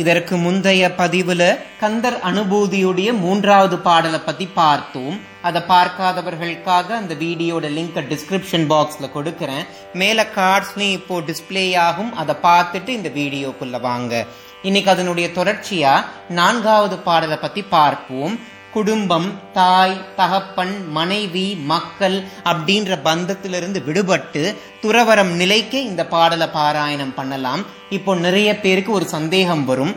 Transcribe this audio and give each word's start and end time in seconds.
இதற்கு 0.00 0.34
முந்தைய 0.44 0.84
பதிவுல 0.98 1.42
கந்தர் 1.80 2.16
அனுபூதியுடைய 2.30 3.10
மூன்றாவது 3.24 3.76
பாடலை 3.86 4.20
பத்தி 4.28 4.46
பார்த்தோம். 4.60 5.16
அதை 5.48 5.60
பார்க்காதவர்களுக்காக 5.68 6.88
அந்த 7.00 7.14
வீடியோட 7.24 7.68
லிங்க் 7.76 8.00
டிஸ்கிரிப்ஷன் 8.12 8.66
பாக்ஸில் 8.72 9.14
கொடுக்குறேன். 9.16 9.64
மேலே 10.02 10.24
கார்ட்ஸ்லையும் 10.38 10.96
இப்போ 11.00 11.18
டிஸ்ப்ளே 11.28 11.66
ஆகும். 11.88 12.10
அதை 12.22 12.34
பார்த்துட்டு 12.48 12.88
இந்த 12.98 13.12
வீடியோக்குள்ளே 13.20 13.80
வாங்க. 13.90 14.24
இன்னைக்கு 14.62 14.90
அதனுடைய 14.90 15.26
தொடர்ச்சியாக 15.38 16.06
நான்காவது 16.40 16.98
பாடலை 17.08 17.36
பற்றி 17.36 17.62
பார்ப்போம். 17.76 18.34
குடும்பம் 18.76 19.28
தாய் 19.58 19.96
தகப்பன் 20.16 20.74
மனைவி 20.96 21.44
மக்கள் 21.72 22.16
அப்படின்ற 22.50 22.98
பந்தத்திலிருந்து 23.08 23.80
விடுபட்டு 23.88 24.42
துறவரம் 24.82 25.32
நிலைக்கு 25.40 25.78
இந்த 25.90 26.02
பாடலை 26.14 26.48
பாராயணம் 26.56 27.14
பண்ணலாம். 27.18 27.62
இப்போ 27.96 28.14
நிறைய 28.26 28.50
பேருக்கு 28.64 28.92
ஒரு 28.98 29.08
சந்தேகம் 29.16 29.64
வரும். 29.70 29.94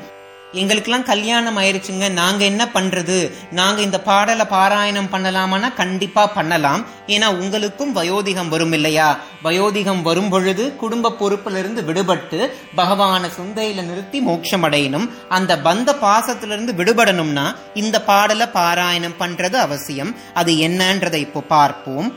எங்களுக்கெல்லாம் 0.57 1.05
கல்யாணம் 1.05 1.57
ஆயிருச்சுங்க. 1.57 2.11
நாங்க 2.11 2.45
என்ன 2.45 2.67
பண்றது? 2.73 3.31
நாங்க 3.51 3.81
இந்த 3.81 3.99
பாடலை 3.99 4.45
பாராயணம் 4.45 5.09
பண்ணலாமான்னா 5.11 5.73
கண்டிப்பா 5.73 6.27
பண்ணலாம். 6.27 6.85
ஏன்னா 7.07 7.25
உங்களுக்கும் 7.25 7.95
வயோதிகம் 7.95 8.47
வரும் 8.47 8.71
இல்லையா? 8.71 9.19
வயோதிகம் 9.43 10.01
வரும் 10.01 10.29
பொழுது 10.29 10.75
குடும்ப 10.75 11.15
பொறுப்பிலிருந்து 11.19 11.81
விடுபட்டு 11.81 12.49
பகவான 12.77 13.29
சுந்தையில 13.39 13.83
நிறுத்தி 13.83 14.19
மோட்சம் 14.19 14.63
அடையணும். 14.63 15.09
அந்த 15.29 15.57
பந்த 15.57 15.95
பாசத்திலிருந்து 16.01 16.73
விடுபடணும்னா 16.73 17.55
இந்த 17.73 18.01
பாடலை 18.01 18.47
பாராயணம் 18.53 19.15
பண்றது 19.19 19.55
அவசியம். 19.55 20.15
அது 20.33 20.53
என்னன்றதை 20.53 21.13
இப்போ 21.13 21.41
பார்ப்போம். 21.41 22.15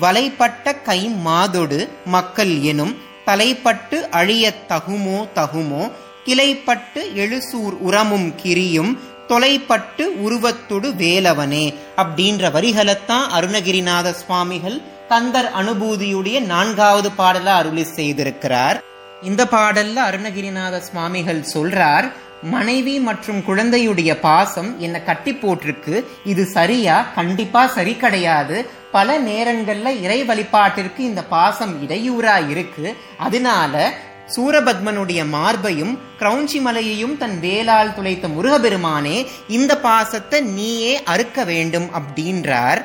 வலைப்பட்ட 0.00 0.82
கை 0.82 1.10
மாதொடு 1.26 1.88
மக்கள் 2.04 2.60
எனும் 2.60 2.96
தலைப்பட்டு 3.26 4.08
அழியத் 4.10 4.64
தகுமோ 4.68 5.28
தகுமோ 5.34 5.90
கிளைப்பட்டு 6.24 7.14
எழுசூர் 7.14 7.72
உரமும் 7.72 8.34
கிரியும் 8.42 8.98
தொலைப்பட்டு 9.28 10.04
உருவத்தொடு 10.24 10.88
வேலவனே 10.98 11.74
அப்படின்ற 11.96 12.50
வரிகளைத்தான் 12.50 13.26
அருணகிரிநாத 13.38 14.10
சுவாமிகள் 14.10 14.80
கந்தர் 15.08 15.50
அனுபூதியுடைய 15.58 16.40
நான்காவது 16.40 17.10
பாடல 17.18 17.44
அருளி 17.44 17.86
செய்திருக்கிறார். 17.96 18.78
இந்த 19.22 19.44
பாடல்ல 19.44 19.96
அருணகிரிநாத 19.96 20.78
சுவாமிகள் 20.78 21.44
சொல்றார் 21.54 22.12
மனைவி 22.42 22.98
மற்றும் 22.98 23.42
குழந்தையுடைய 23.48 24.14
பாசம் 24.20 24.80
என்னை 24.80 25.04
கட்டி 25.04 25.32
போட்டிருக்கு. 25.32 26.04
இது 26.24 26.44
சரியா? 26.44 27.06
கண்டிப்பா 27.14 27.66
சரி 27.66 27.96
கிடையாது. 27.96 28.70
பல 28.92 29.20
நேரங்கள்ல 29.20 30.00
இறை 30.02 30.22
வழிபாட்டிற்கு 30.22 30.98
இந்த 30.98 31.24
பாசம் 31.24 31.88
இடையூறா 31.88 32.50
இருக்கு. 32.50 32.96
அதனால 33.18 33.94
சூரபத்மனுடைய 34.36 35.28
மார்பையும் 35.28 35.98
கிரௌஞ்சி 36.18 36.60
மலையையும் 36.60 37.16
தன் 37.16 37.40
வேலால் 37.40 37.94
துளைத்த 37.94 38.28
முருகபெருமானே 38.28 39.26
இந்த 39.48 39.78
பாசத்தை 39.78 40.40
நீயே 40.40 41.02
அறுக்க 41.04 41.44
வேண்டும் 41.44 41.88
அப்படின்றார். 41.94 42.82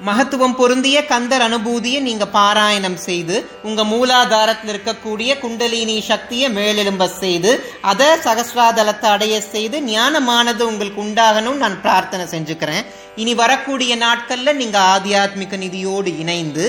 மகத்துவம் 0.00 0.54
பொருந்திய 0.56 1.04
கந்தர் 1.04 1.42
அனுபூதியை 1.42 2.00
நீங்க 2.00 2.26
பாராயணம் 2.26 2.96
செய்து 2.96 3.48
உங்க 3.62 3.84
மூலாதாரத்தில் 3.84 4.70
இருக்கக்கூடிய 4.72 5.38
குண்டலினி 5.38 6.00
சக்தியை 6.00 6.50
மேலெலும்ப 6.50 7.04
செய்து 7.18 7.50
அதை 7.90 8.08
சகஸ்ராதலத்தை 8.26 9.08
அடைய 9.16 9.34
செய்து 9.54 9.78
ஞானமானது 9.90 10.62
உங்களுக்கு 10.70 11.00
உண்டாகணும் 11.06 11.60
நான் 11.62 11.80
பிரார்த்தனை 11.84 12.24
செஞ்சுக்கிறேன். 12.34 12.86
இனி 13.22 13.34
வரக்கூடிய 13.34 13.92
நாட்கள்ல 13.96 14.52
நீங்க 14.60 14.78
ஆத்தியாத்மிக 14.94 15.56
நிதியோடு 15.62 16.10
இணைந்து 16.22 16.64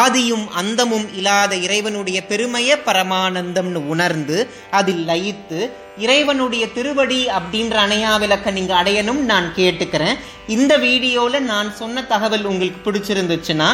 ஆதியும் 0.00 0.46
அந்தமும் 0.60 1.06
இல்லாத 1.18 1.56
இறைவனுடைய 1.66 2.20
பெருமைய 2.30 2.78
பரமானந்தம்னு 2.86 3.82
உணர்ந்து 3.94 4.38
அதில் 4.70 5.04
லயித்து 5.10 5.60
இறைவனுடைய 6.04 6.64
திருவடி 6.74 7.18
அப்படின்ற 7.38 7.76
அணையா 7.86 8.12
விளக்க 8.20 8.50
நீங்க 8.50 8.72
அடையணும் 8.82 9.20
நான் 9.30 9.48
கேட்டுக்கிறேன். 9.56 10.18
இந்த 10.54 10.72
வீடியோவில் 10.84 11.46
நான் 11.50 11.68
சொன்ன 11.80 12.02
தகவல் 12.12 12.46
உங்களுக்கு 12.50 12.80
பிடிச்சிருந்துச்சுன்னா 12.86 13.68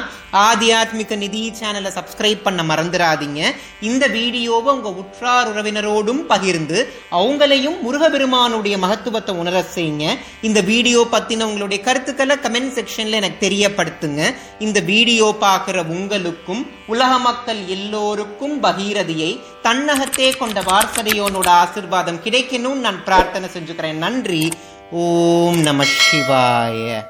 ஆத்தியாத்மிக 0.46 1.16
நிதி 1.16 1.42
சேனலை 1.60 1.90
சப்ஸ்கிரைப் 1.98 2.42
பண்ண 2.46 2.62
மறந்துடாதீங்க 2.70 3.40
இந்த 3.80 4.06
வீடியோவை 4.16 4.72
உங்கள் 4.76 4.98
உற்றார் 5.02 5.50
உறவினரோடும் 5.52 6.22
பகிர்ந்து 6.32 6.80
அவங்களையும் 7.10 7.80
முருகபெருமானுடைய 7.80 8.78
மகத்துவத்தை 8.78 9.34
உணர 9.34 9.64
செய்யுங்க. 9.74 10.18
இந்த 10.42 10.60
வீடியோ 10.60 11.06
பத்தின 11.12 11.42
உங்களுடைய 11.42 11.82
கருத்துக்களை 11.82 12.36
கமெண்ட் 12.36 12.76
செக்ஷன்ல 12.78 13.10
எனக்கு 13.10 13.48
தெரியப்படுத்துங்க. 13.48 14.34
இந்த 14.58 14.80
வீடியோ 14.80 15.34
பார்க்குற 15.40 15.86
உங்களுக்கும் 15.86 16.70
உலக 16.86 17.18
மக்கள் 17.18 17.66
எல்லோருக்கும் 17.66 18.62
பகீரதியை 18.62 19.40
தன்னகத்தே 19.62 20.30
கொண்ட 20.30 20.60
வாரசதையோனோட 20.60 21.48
ஆசிர்வாதம் 21.62 22.22
கிடைக்கணும்னு 22.24 22.84
நான் 22.86 23.04
பிரார்த்தனை 23.04 23.48
செஞ்சுக்கிறேன். 23.58 24.02
நன்றி. 24.06 24.52
ஓம் 24.90 25.60
நம 25.60 25.84
சிவாய. 25.84 27.04